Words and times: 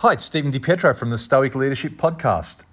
Hi, 0.00 0.12
it's 0.12 0.26
Stephen 0.26 0.52
DiPietro 0.52 0.94
from 0.94 1.08
the 1.08 1.16
Stoic 1.16 1.54
Leadership 1.54 1.94
Podcast. 1.94 2.64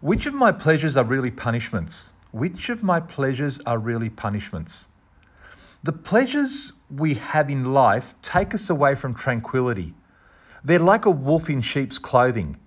Which 0.00 0.24
of 0.24 0.32
my 0.32 0.50
pleasures 0.50 0.96
are 0.96 1.04
really 1.04 1.30
punishments? 1.30 2.14
Which 2.32 2.70
of 2.70 2.82
my 2.82 3.00
pleasures 3.00 3.60
are 3.66 3.76
really 3.76 4.08
punishments? 4.08 4.86
The 5.82 5.92
pleasures 5.92 6.72
we 6.90 7.16
have 7.16 7.50
in 7.50 7.74
life 7.74 8.14
take 8.22 8.54
us 8.54 8.70
away 8.70 8.94
from 8.94 9.12
tranquility. 9.12 9.92
They're 10.64 10.78
like 10.78 11.04
a 11.04 11.10
wolf 11.10 11.50
in 11.50 11.60
sheep's 11.60 11.98
clothing. 11.98 12.58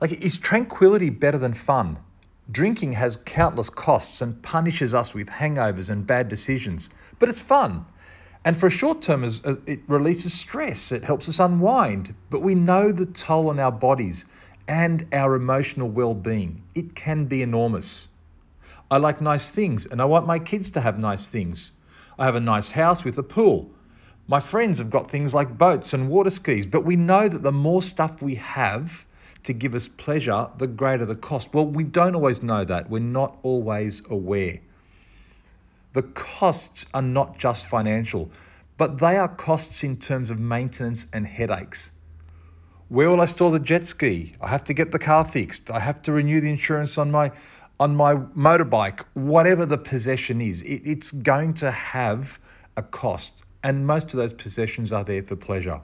Like, 0.00 0.12
is 0.12 0.38
tranquility 0.38 1.10
better 1.10 1.36
than 1.36 1.52
fun? 1.52 1.98
Drinking 2.50 2.92
has 2.92 3.18
countless 3.26 3.68
costs 3.68 4.22
and 4.22 4.42
punishes 4.42 4.94
us 4.94 5.12
with 5.12 5.28
hangovers 5.28 5.90
and 5.90 6.06
bad 6.06 6.28
decisions, 6.28 6.88
but 7.18 7.28
it's 7.28 7.42
fun. 7.42 7.84
And 8.44 8.56
for 8.56 8.66
a 8.66 8.70
short 8.70 9.02
term, 9.02 9.24
it 9.24 9.80
releases 9.86 10.32
stress, 10.32 10.92
it 10.92 11.04
helps 11.04 11.28
us 11.28 11.40
unwind, 11.40 12.14
but 12.30 12.40
we 12.40 12.54
know 12.54 12.92
the 12.92 13.06
toll 13.06 13.50
on 13.50 13.58
our 13.58 13.72
bodies 13.72 14.26
and 14.66 15.06
our 15.12 15.34
emotional 15.34 15.88
well 15.88 16.14
being. 16.14 16.62
It 16.74 16.94
can 16.94 17.24
be 17.24 17.42
enormous. 17.42 18.08
I 18.90 18.98
like 18.98 19.20
nice 19.20 19.50
things 19.50 19.86
and 19.86 20.00
I 20.00 20.04
want 20.04 20.26
my 20.26 20.38
kids 20.38 20.70
to 20.72 20.80
have 20.80 20.98
nice 20.98 21.28
things. 21.28 21.72
I 22.18 22.24
have 22.24 22.34
a 22.34 22.40
nice 22.40 22.70
house 22.70 23.04
with 23.04 23.18
a 23.18 23.22
pool. 23.22 23.70
My 24.26 24.40
friends 24.40 24.78
have 24.78 24.90
got 24.90 25.10
things 25.10 25.34
like 25.34 25.56
boats 25.56 25.94
and 25.94 26.08
water 26.08 26.30
skis, 26.30 26.66
but 26.66 26.84
we 26.84 26.96
know 26.96 27.28
that 27.28 27.42
the 27.42 27.52
more 27.52 27.80
stuff 27.80 28.20
we 28.20 28.34
have 28.34 29.06
to 29.44 29.52
give 29.52 29.74
us 29.74 29.88
pleasure, 29.88 30.48
the 30.58 30.66
greater 30.66 31.06
the 31.06 31.14
cost. 31.14 31.54
Well, 31.54 31.66
we 31.66 31.84
don't 31.84 32.14
always 32.14 32.42
know 32.42 32.64
that. 32.64 32.90
We're 32.90 32.98
not 32.98 33.38
always 33.42 34.02
aware. 34.10 34.60
The 35.98 36.04
costs 36.04 36.86
are 36.94 37.02
not 37.02 37.38
just 37.38 37.66
financial, 37.66 38.30
but 38.76 38.98
they 38.98 39.16
are 39.16 39.26
costs 39.26 39.82
in 39.82 39.96
terms 39.96 40.30
of 40.30 40.38
maintenance 40.38 41.08
and 41.12 41.26
headaches. 41.26 41.90
Where 42.88 43.10
will 43.10 43.20
I 43.20 43.24
store 43.24 43.50
the 43.50 43.58
jet 43.58 43.84
ski? 43.84 44.34
I 44.40 44.46
have 44.46 44.62
to 44.66 44.72
get 44.72 44.92
the 44.92 45.00
car 45.00 45.24
fixed. 45.24 45.72
I 45.72 45.80
have 45.80 46.00
to 46.02 46.12
renew 46.12 46.40
the 46.40 46.50
insurance 46.50 46.98
on 46.98 47.10
my 47.10 47.32
on 47.80 47.96
my 47.96 48.14
motorbike. 48.14 49.00
Whatever 49.14 49.66
the 49.66 49.76
possession 49.76 50.40
is, 50.40 50.62
it, 50.62 50.82
it's 50.84 51.10
going 51.10 51.54
to 51.54 51.72
have 51.72 52.38
a 52.76 52.82
cost, 52.84 53.42
and 53.64 53.84
most 53.84 54.14
of 54.14 54.18
those 54.18 54.34
possessions 54.34 54.92
are 54.92 55.02
there 55.02 55.24
for 55.24 55.34
pleasure. 55.34 55.80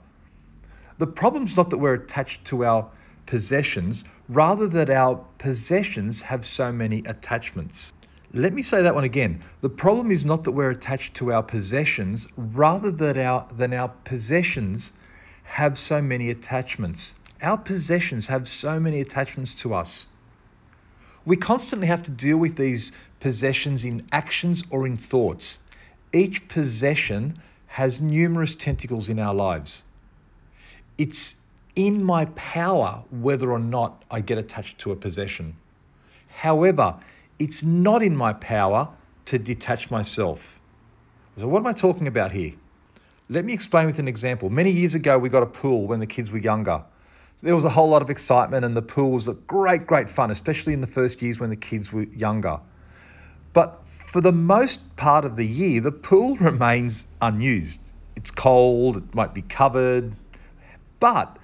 The 0.97 1.07
problem's 1.07 1.57
not 1.57 1.71
that 1.71 1.79
we're 1.79 1.95
attached 1.95 2.45
to 2.45 2.63
our 2.63 2.89
possessions, 3.25 4.05
rather 4.29 4.65
that 4.65 4.89
our 4.89 5.25
possessions 5.39 6.21
have 6.31 6.45
so 6.45 6.71
many 6.71 6.99
attachments. 6.99 7.91
Let 8.35 8.51
me 8.51 8.63
say 8.63 8.81
that 8.81 8.93
one 8.93 9.05
again. 9.05 9.41
The 9.61 9.69
problem 9.69 10.11
is 10.11 10.25
not 10.25 10.43
that 10.43 10.51
we're 10.51 10.69
attached 10.69 11.13
to 11.15 11.31
our 11.31 11.41
possessions, 11.41 12.27
rather 12.35 12.91
that 12.91 13.17
our, 13.17 13.47
than 13.49 13.73
our 13.73 13.87
possessions 14.03 14.91
have 15.43 15.79
so 15.79 16.01
many 16.01 16.29
attachments. 16.29 17.15
Our 17.41 17.57
possessions 17.57 18.27
have 18.27 18.49
so 18.49 18.77
many 18.77 18.99
attachments 18.99 19.55
to 19.55 19.73
us. 19.73 20.07
We 21.23 21.37
constantly 21.37 21.87
have 21.87 22.03
to 22.03 22.11
deal 22.11 22.35
with 22.35 22.57
these 22.57 22.91
possessions 23.21 23.85
in 23.85 24.05
actions 24.11 24.65
or 24.69 24.85
in 24.85 24.97
thoughts. 24.97 25.59
Each 26.11 26.45
possession 26.49 27.35
has 27.67 28.01
numerous 28.01 28.53
tentacles 28.53 29.07
in 29.07 29.17
our 29.17 29.33
lives. 29.33 29.83
It's 30.97 31.37
in 31.73 32.03
my 32.03 32.25
power 32.35 33.05
whether 33.11 33.49
or 33.49 33.59
not 33.59 34.03
I 34.11 34.19
get 34.19 34.37
attached 34.37 34.77
to 34.79 34.91
a 34.91 34.95
possession. 34.97 35.55
However, 36.39 36.99
it's 37.39 37.63
not 37.63 38.01
in 38.01 38.15
my 38.15 38.33
power 38.33 38.89
to 39.25 39.37
detach 39.39 39.91
myself. 39.91 40.59
So, 41.37 41.47
what 41.47 41.59
am 41.59 41.67
I 41.67 41.73
talking 41.73 42.07
about 42.07 42.31
here? 42.31 42.53
Let 43.27 43.43
me 43.43 43.53
explain 43.53 43.87
with 43.87 43.99
an 43.99 44.07
example. 44.07 44.49
Many 44.49 44.71
years 44.71 44.95
ago, 44.95 45.17
we 45.17 45.29
got 45.29 45.43
a 45.43 45.47
pool 45.47 45.87
when 45.87 45.99
the 45.99 46.07
kids 46.07 46.31
were 46.31 46.37
younger. 46.37 46.83
There 47.41 47.55
was 47.55 47.65
a 47.65 47.69
whole 47.69 47.89
lot 47.89 48.01
of 48.01 48.09
excitement, 48.09 48.63
and 48.63 48.77
the 48.77 48.81
pool 48.81 49.11
was 49.11 49.27
a 49.27 49.33
great, 49.33 49.85
great 49.85 50.09
fun, 50.09 50.31
especially 50.31 50.73
in 50.73 50.81
the 50.81 50.87
first 50.87 51.21
years 51.21 51.39
when 51.39 51.49
the 51.49 51.55
kids 51.55 51.91
were 51.91 52.03
younger. 52.03 52.59
But 53.51 53.87
for 53.87 54.21
the 54.21 54.31
most 54.31 54.95
part 54.95 55.25
of 55.25 55.35
the 55.35 55.45
year, 55.45 55.81
the 55.81 55.91
pool 55.91 56.35
remains 56.39 57.07
unused. 57.21 57.93
It's 58.15 58.31
cold, 58.31 58.97
it 58.97 59.15
might 59.15 59.33
be 59.33 59.41
covered, 59.41 60.15
but 60.99 61.37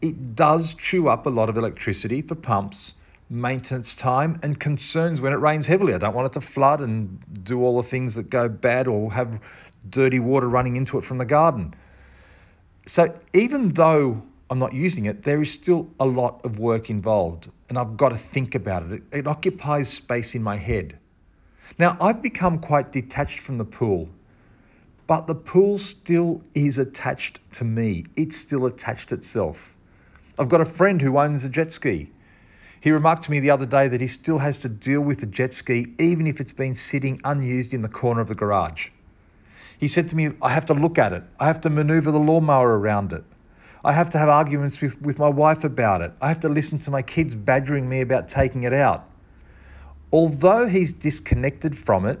it 0.00 0.34
does 0.34 0.74
chew 0.74 1.08
up 1.08 1.26
a 1.26 1.30
lot 1.30 1.48
of 1.48 1.56
electricity 1.56 2.22
for 2.22 2.34
pumps 2.34 2.94
maintenance 3.28 3.96
time 3.96 4.38
and 4.42 4.60
concerns 4.60 5.20
when 5.20 5.32
it 5.32 5.36
rains 5.36 5.66
heavily. 5.66 5.94
I 5.94 5.98
don't 5.98 6.14
want 6.14 6.26
it 6.26 6.32
to 6.34 6.40
flood 6.40 6.80
and 6.80 7.18
do 7.44 7.62
all 7.62 7.76
the 7.76 7.88
things 7.88 8.14
that 8.14 8.30
go 8.30 8.48
bad 8.48 8.86
or 8.86 9.12
have 9.12 9.72
dirty 9.88 10.18
water 10.18 10.48
running 10.48 10.76
into 10.76 10.98
it 10.98 11.04
from 11.04 11.18
the 11.18 11.24
garden. 11.24 11.74
So 12.86 13.18
even 13.34 13.70
though 13.70 14.22
I'm 14.48 14.58
not 14.58 14.72
using 14.72 15.06
it, 15.06 15.24
there 15.24 15.42
is 15.42 15.52
still 15.52 15.90
a 15.98 16.06
lot 16.06 16.44
of 16.44 16.58
work 16.58 16.88
involved 16.88 17.50
and 17.68 17.76
I've 17.76 17.96
got 17.96 18.10
to 18.10 18.16
think 18.16 18.54
about 18.54 18.84
it. 18.84 18.92
It, 18.92 19.02
it 19.12 19.26
occupies 19.26 19.92
space 19.92 20.34
in 20.34 20.42
my 20.42 20.56
head. 20.56 20.98
Now, 21.78 21.96
I've 22.00 22.22
become 22.22 22.60
quite 22.60 22.92
detached 22.92 23.40
from 23.40 23.58
the 23.58 23.64
pool, 23.64 24.08
but 25.06 25.26
the 25.26 25.34
pool 25.34 25.78
still 25.78 26.42
is 26.54 26.78
attached 26.78 27.40
to 27.52 27.64
me. 27.64 28.04
It's 28.16 28.36
still 28.36 28.66
attached 28.66 29.10
itself. 29.10 29.76
I've 30.38 30.48
got 30.48 30.60
a 30.60 30.66
friend 30.66 31.02
who 31.02 31.18
owns 31.18 31.44
a 31.44 31.48
jet 31.48 31.72
ski. 31.72 32.10
He 32.80 32.90
remarked 32.90 33.22
to 33.22 33.30
me 33.30 33.40
the 33.40 33.50
other 33.50 33.66
day 33.66 33.88
that 33.88 34.00
he 34.00 34.06
still 34.06 34.38
has 34.38 34.58
to 34.58 34.68
deal 34.68 35.00
with 35.00 35.20
the 35.20 35.26
jet 35.26 35.52
ski 35.52 35.94
even 35.98 36.26
if 36.26 36.40
it's 36.40 36.52
been 36.52 36.74
sitting 36.74 37.20
unused 37.24 37.72
in 37.72 37.82
the 37.82 37.88
corner 37.88 38.20
of 38.20 38.28
the 38.28 38.34
garage. 38.34 38.90
He 39.78 39.88
said 39.88 40.08
to 40.08 40.16
me, 40.16 40.30
I 40.40 40.50
have 40.50 40.66
to 40.66 40.74
look 40.74 40.98
at 40.98 41.12
it. 41.12 41.24
I 41.38 41.46
have 41.46 41.60
to 41.62 41.70
maneuver 41.70 42.10
the 42.10 42.18
lawnmower 42.18 42.78
around 42.78 43.12
it. 43.12 43.24
I 43.84 43.92
have 43.92 44.10
to 44.10 44.18
have 44.18 44.28
arguments 44.28 44.80
with, 44.80 45.00
with 45.00 45.18
my 45.18 45.28
wife 45.28 45.62
about 45.64 46.00
it. 46.00 46.12
I 46.20 46.28
have 46.28 46.40
to 46.40 46.48
listen 46.48 46.78
to 46.78 46.90
my 46.90 47.02
kids 47.02 47.36
badgering 47.36 47.88
me 47.88 48.00
about 48.00 48.26
taking 48.26 48.62
it 48.62 48.72
out. 48.72 49.08
Although 50.12 50.66
he's 50.68 50.92
disconnected 50.92 51.76
from 51.76 52.06
it, 52.06 52.20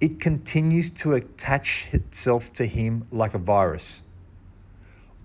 it 0.00 0.20
continues 0.20 0.90
to 0.90 1.14
attach 1.14 1.88
itself 1.92 2.52
to 2.54 2.66
him 2.66 3.06
like 3.10 3.34
a 3.34 3.38
virus. 3.38 4.02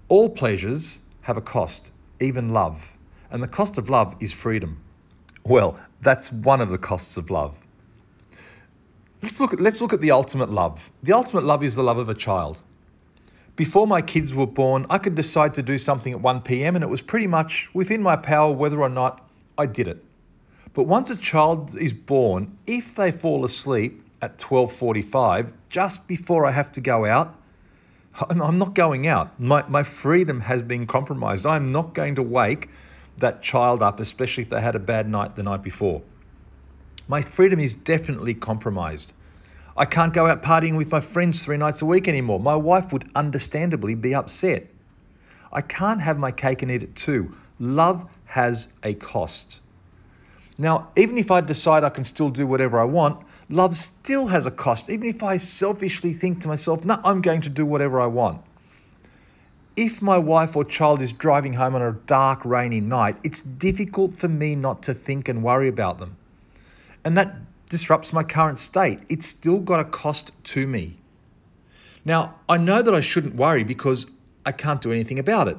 All 0.07 0.29
pleasures 0.29 1.01
have 1.21 1.37
a 1.37 1.41
cost, 1.41 1.91
even 2.19 2.53
love. 2.53 2.97
And 3.33 3.41
the 3.41 3.47
cost 3.47 3.79
of 3.79 3.89
love 3.89 4.15
is 4.19 4.31
freedom. 4.31 4.79
Well, 5.43 5.77
that's 6.01 6.31
one 6.31 6.61
of 6.61 6.69
the 6.69 6.77
costs 6.77 7.17
of 7.17 7.31
love. 7.31 7.65
Let's 9.23 9.39
look 9.39 9.53
at, 9.53 9.59
let's 9.59 9.81
look 9.81 9.91
at 9.91 10.01
the 10.01 10.11
ultimate 10.11 10.51
love. 10.51 10.91
The 11.01 11.13
ultimate 11.13 11.43
love 11.43 11.63
is 11.63 11.73
the 11.73 11.83
love 11.83 11.97
of 11.97 12.09
a 12.09 12.13
child. 12.13 12.61
Before 13.55 13.87
my 13.87 14.03
kids 14.03 14.35
were 14.35 14.45
born, 14.45 14.85
I 14.87 14.99
could 14.99 15.15
decide 15.15 15.55
to 15.55 15.63
do 15.63 15.79
something 15.79 16.13
at 16.13 16.21
1 16.21 16.41
p.m. 16.41 16.75
and 16.75 16.83
it 16.83 16.89
was 16.89 17.01
pretty 17.01 17.25
much 17.25 17.73
within 17.73 18.03
my 18.03 18.15
power 18.15 18.51
whether 18.51 18.79
or 18.79 18.89
not 18.89 19.27
I 19.57 19.65
did 19.65 19.87
it. 19.87 20.03
But 20.73 20.83
once 20.83 21.09
a 21.09 21.15
child 21.15 21.75
is 21.75 21.93
born, 21.93 22.57
if 22.67 22.95
they 22.95 23.11
fall 23.11 23.43
asleep 23.43 24.03
at 24.21 24.37
12:45 24.37 25.53
just 25.69 26.07
before 26.07 26.45
I 26.45 26.51
have 26.51 26.71
to 26.73 26.81
go 26.81 27.05
out, 27.05 27.35
I'm 28.29 28.59
not 28.59 28.75
going 28.75 29.07
out. 29.07 29.39
My, 29.39 29.63
my 29.67 29.81
freedom 29.81 30.41
has 30.41 30.61
been 30.61 30.85
compromised. 30.85 31.47
I'm 31.47 31.67
not 31.67 31.95
going 31.95 32.13
to 32.15 32.23
wake 32.23 32.69
that 33.17 33.41
child 33.41 33.81
up, 33.81 33.99
especially 33.99 34.43
if 34.43 34.49
they 34.49 34.61
had 34.61 34.75
a 34.75 34.79
bad 34.79 35.07
night 35.07 35.35
the 35.35 35.43
night 35.43 35.63
before. 35.63 36.01
My 37.07 37.21
freedom 37.21 37.59
is 37.59 37.73
definitely 37.73 38.33
compromised. 38.33 39.13
I 39.75 39.85
can't 39.85 40.13
go 40.13 40.27
out 40.27 40.41
partying 40.41 40.77
with 40.77 40.91
my 40.91 40.99
friends 40.99 41.43
three 41.43 41.57
nights 41.57 41.81
a 41.81 41.85
week 41.85 42.07
anymore. 42.07 42.39
My 42.39 42.55
wife 42.55 42.93
would 42.93 43.09
understandably 43.15 43.95
be 43.95 44.13
upset. 44.13 44.67
I 45.51 45.61
can't 45.61 46.01
have 46.01 46.17
my 46.17 46.31
cake 46.31 46.61
and 46.61 46.71
eat 46.71 46.83
it 46.83 46.95
too. 46.95 47.35
Love 47.59 48.09
has 48.25 48.69
a 48.83 48.93
cost. 48.93 49.61
Now, 50.57 50.89
even 50.95 51.17
if 51.17 51.31
I 51.31 51.41
decide 51.41 51.83
I 51.83 51.89
can 51.89 52.03
still 52.03 52.29
do 52.29 52.45
whatever 52.45 52.79
I 52.79 52.85
want, 52.85 53.25
love 53.49 53.75
still 53.75 54.27
has 54.27 54.45
a 54.45 54.51
cost. 54.51 54.89
Even 54.89 55.07
if 55.07 55.23
I 55.23 55.37
selfishly 55.37 56.13
think 56.13 56.41
to 56.41 56.47
myself, 56.47 56.85
no, 56.85 57.01
I'm 57.03 57.21
going 57.21 57.41
to 57.41 57.49
do 57.49 57.65
whatever 57.65 57.99
I 57.99 58.07
want 58.07 58.43
if 59.75 60.01
my 60.01 60.17
wife 60.17 60.55
or 60.55 60.63
child 60.63 61.01
is 61.01 61.11
driving 61.11 61.53
home 61.53 61.75
on 61.75 61.81
a 61.81 61.93
dark, 61.93 62.45
rainy 62.45 62.79
night, 62.79 63.17
it's 63.23 63.41
difficult 63.41 64.13
for 64.13 64.27
me 64.27 64.55
not 64.55 64.83
to 64.83 64.93
think 64.93 65.27
and 65.27 65.43
worry 65.43 65.67
about 65.67 65.97
them. 65.97 66.17
And 67.03 67.17
that 67.17 67.35
disrupts 67.69 68.13
my 68.13 68.23
current 68.23 68.59
state. 68.59 68.99
It's 69.09 69.25
still 69.25 69.59
got 69.59 69.79
a 69.79 69.83
cost 69.83 70.31
to 70.43 70.67
me. 70.67 70.97
Now, 72.05 72.35
I 72.47 72.57
know 72.57 72.81
that 72.81 72.93
I 72.93 72.99
shouldn't 72.99 73.35
worry 73.35 73.63
because 73.63 74.07
I 74.45 74.51
can't 74.51 74.81
do 74.81 74.91
anything 74.91 75.17
about 75.17 75.47
it, 75.47 75.57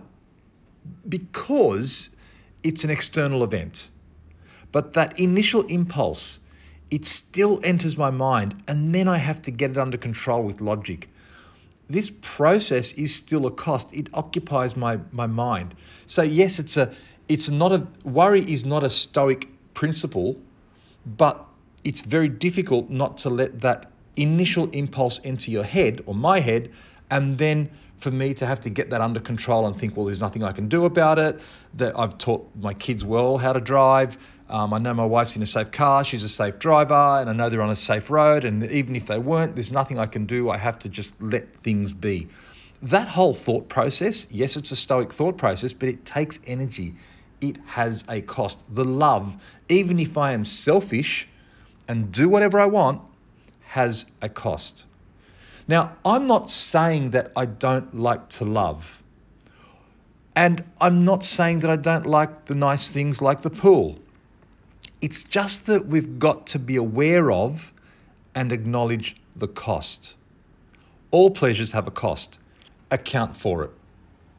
because 1.09 2.11
it's 2.62 2.85
an 2.85 2.91
external 2.91 3.43
event. 3.43 3.91
But 4.71 4.93
that 4.93 5.19
initial 5.19 5.62
impulse, 5.67 6.41
it 6.91 7.06
still 7.06 7.61
enters 7.65 7.97
my 7.97 8.11
mind, 8.11 8.62
and 8.69 8.94
then 8.94 9.09
I 9.09 9.17
have 9.17 9.41
to 9.43 9.50
get 9.50 9.73
it 9.73 9.79
under 9.79 9.97
control 9.97 10.43
with 10.43 10.61
logic 10.61 11.09
this 11.89 12.11
process 12.11 12.93
is 12.95 13.15
still 13.15 13.47
a 13.47 13.51
cost. 13.51 13.93
It 13.93 14.09
occupies 14.15 14.77
my, 14.77 15.01
my 15.13 15.27
mind. 15.27 15.75
So 16.07 16.23
yes, 16.23 16.59
it's 16.59 16.77
a 16.77 16.95
it's 17.29 17.49
not 17.49 17.73
a 17.73 17.87
worry 18.03 18.43
is 18.43 18.65
not 18.65 18.83
a 18.83 18.91
stoic 18.91 19.49
principle, 19.73 20.37
but 21.07 21.47
it's 21.83 22.01
very 22.01 22.29
difficult 22.29 22.91
not 22.91 23.17
to 23.19 23.31
let 23.31 23.61
that 23.61 23.91
initial 24.17 24.69
impulse 24.71 25.21
enter 25.25 25.51
your 25.51 25.65
head 25.65 26.03
or 26.07 26.15
my 26.15 26.41
head 26.41 26.71
and 27.11 27.39
then 27.39 27.71
for 27.97 28.11
me 28.11 28.35
to 28.35 28.47
have 28.47 28.61
to 28.61 28.71
get 28.71 28.91
that 28.91 29.01
under 29.01 29.21
control 29.21 29.67
and 29.67 29.77
think, 29.77 29.97
well, 29.97 30.07
there's 30.07 30.21
nothing 30.21 30.43
I 30.43 30.53
can 30.53 30.69
do 30.69 30.85
about 30.85 31.19
it. 31.19 31.41
That 31.75 31.99
I've 31.99 32.19
taught 32.19 32.51
my 32.55 32.75
kids 32.75 33.05
well 33.05 33.39
how 33.39 33.53
to 33.53 33.61
drive. 33.61 34.19
Um, 34.49 34.75
I 34.75 34.79
know 34.79 34.93
my 34.93 35.06
wife's 35.06 35.37
in 35.37 35.43
a 35.43 35.46
safe 35.46 35.70
car, 35.70 36.05
she's 36.05 36.23
a 36.23 36.29
safe 36.29 36.58
driver, 36.58 36.94
and 36.94 37.31
I 37.31 37.32
know 37.32 37.49
they're 37.49 37.62
on 37.62 37.70
a 37.70 37.76
safe 37.76 38.11
road. 38.11 38.44
And 38.44 38.70
even 38.70 38.94
if 38.94 39.06
they 39.06 39.19
weren't, 39.19 39.56
there's 39.56 39.70
nothing 39.70 39.99
I 39.99 40.06
can 40.06 40.26
do. 40.26 40.50
I 40.50 40.58
have 40.58 40.79
to 40.81 40.88
just 40.88 41.20
let 41.20 41.56
things 41.56 41.93
be. 41.93 42.29
That 42.82 43.08
whole 43.08 43.32
thought 43.32 43.69
process, 43.70 44.29
yes, 44.31 44.56
it's 44.56 44.70
a 44.70 44.76
stoic 44.76 45.12
thought 45.12 45.38
process, 45.38 45.73
but 45.73 45.88
it 45.88 46.05
takes 46.05 46.41
energy. 46.46 46.94
It 47.41 47.58
has 47.69 48.05
a 48.08 48.20
cost. 48.20 48.64
The 48.75 48.85
love, 48.85 49.43
even 49.69 49.99
if 49.99 50.19
I 50.19 50.32
am 50.32 50.44
selfish 50.44 51.26
and 51.88 52.12
do 52.12 52.29
whatever 52.29 52.61
I 52.61 52.67
want, 52.67 53.00
has 53.69 54.05
a 54.20 54.29
cost. 54.29 54.85
Now, 55.67 55.97
I'm 56.05 56.26
not 56.26 56.50
saying 56.50 57.11
that 57.11 57.32
I 57.35 57.47
don't 57.47 57.99
like 57.99 58.29
to 58.31 58.44
love. 58.44 59.02
And 60.37 60.64
I'm 60.81 61.02
not 61.02 61.25
saying 61.25 61.61
that 61.61 61.70
I 61.70 61.76
don't 61.76 62.06
like 62.06 62.47
the 62.47 62.55
nice 62.55 62.90
things 62.90 63.23
like 63.23 63.43
the 63.43 63.50
pool. 63.50 63.99
It's 65.05 65.23
just 65.23 65.67
that 65.67 65.87
we've 65.87 66.19
got 66.19 66.47
to 66.47 66.59
be 66.59 66.77
aware 66.77 67.31
of 67.31 67.75
and 68.35 68.51
acknowledge 68.51 69.17
the 69.37 69.47
cost. 69.47 70.15
All 71.11 71.31
pleasures 71.31 71.73
have 71.73 71.87
a 71.87 71.91
cost. 71.91 72.39
Account 72.91 73.37
for 73.37 73.62
it. 73.65 73.71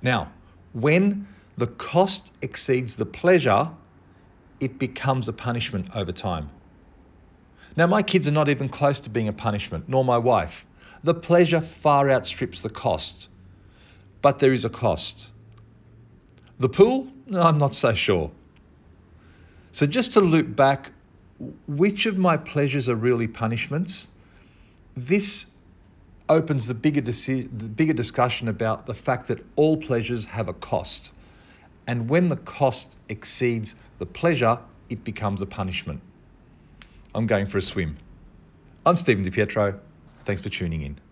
Now, 0.02 0.32
when 0.74 1.28
the 1.56 1.68
cost 1.68 2.34
exceeds 2.42 2.96
the 2.96 3.06
pleasure, 3.06 3.74
it 4.60 4.80
becomes 4.80 5.28
a 5.28 5.34
punishment 5.34 5.88
over 5.94 6.12
time. 6.12 6.50
Now, 7.78 7.86
my 7.86 8.02
kids 8.02 8.28
are 8.28 8.32
not 8.32 8.50
even 8.50 8.68
close 8.68 9.00
to 9.02 9.10
being 9.12 9.28
a 9.28 9.34
punishment, 9.34 9.88
nor 9.88 10.04
my 10.04 10.18
wife. 10.18 10.66
The 11.04 11.14
pleasure 11.14 11.62
far 11.62 12.10
outstrips 12.10 12.62
the 12.62 12.72
cost, 12.72 13.30
but 14.24 14.40
there 14.40 14.52
is 14.52 14.66
a 14.66 14.72
cost. 14.72 15.30
The 16.58 16.70
pool? 16.70 17.10
I'm 17.32 17.60
not 17.60 17.76
so 17.76 17.94
sure. 17.94 18.32
So, 19.76 19.86
just 19.86 20.14
to 20.14 20.22
loop 20.22 20.56
back, 20.56 20.94
which 21.68 22.06
of 22.06 22.18
my 22.18 22.38
pleasures 22.38 22.88
are 22.88 22.96
really 22.96 23.28
punishments? 23.28 24.08
This 24.96 25.48
opens 26.30 26.68
the 26.68 26.74
bigger, 26.74 27.02
the 27.02 27.44
bigger 27.76 27.92
discussion 27.92 28.48
about 28.48 28.86
the 28.86 28.94
fact 28.94 29.28
that 29.28 29.46
all 29.58 29.76
pleasures 29.76 30.28
have 30.28 30.48
a 30.48 30.54
cost. 30.54 31.12
And 31.86 32.08
when 32.08 32.30
the 32.30 32.38
cost 32.38 32.98
exceeds 33.10 33.76
the 34.00 34.06
pleasure, 34.06 34.60
it 34.90 35.04
becomes 35.04 35.42
a 35.42 35.46
punishment. 35.46 36.00
I'm 37.14 37.28
going 37.28 37.46
for 37.46 37.58
a 37.58 37.62
swim. 37.62 37.98
I'm 38.86 38.96
Stephen 38.96 39.26
DiPietro. 39.26 39.78
Thanks 40.24 40.42
for 40.42 40.48
tuning 40.48 40.84
in. 40.84 41.05